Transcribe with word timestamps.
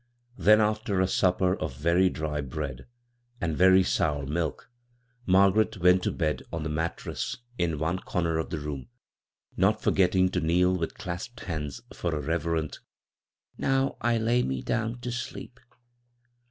Then, 0.39 0.61
after 0.61 0.99
a 0.99 1.07
supper 1.07 1.55
of 1.57 1.75
very 1.75 2.09
dry 2.09 2.41
bread 2.41 2.87
and 3.39 3.55
very 3.55 3.83
sour 3.83 4.25
milk, 4.25 4.71
Margaret 5.27 5.77
went 5.77 6.01
to 6.01 6.11
bed 6.11 6.41
on 6.51 6.63
the 6.63 6.69
mattress 6.69 7.35
37 7.35 7.35
b, 7.35 7.37
Google 7.37 7.43
CROSS 7.43 7.61
CURRENTS 8.05 8.09
in 8.09 8.17
one 8.17 8.23
comer 8.25 8.37
of 8.39 8.49
the 8.49 8.57
room, 8.59 8.87
not 9.55 9.79
forge^ng 9.79 10.31
to 10.33 10.41
kneel 10.41 10.75
with 10.75 10.97
dasped 10.97 11.41
hands 11.41 11.81
lor 12.03 12.15
a 12.15 12.19
reverent," 12.19 12.79
Now 13.59 13.95
1 14.01 14.25
lay 14.25 14.41
me 14.41 14.63
down 14.63 14.99
to 15.01 15.11
sleep." 15.11 15.59